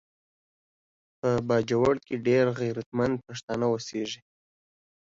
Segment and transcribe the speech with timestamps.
[1.19, 4.21] په باجوړ کې ډیر غیرتمند پښتانه اوسیږي